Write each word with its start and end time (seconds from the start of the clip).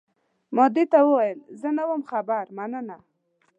ما 0.55 0.65
دې 0.75 0.83
ته 0.91 0.99
وویل، 1.05 1.39
زه 1.61 1.69
نه 1.77 1.83
وم 1.89 2.01
خبر، 2.11 2.45
مننه. 2.57 2.97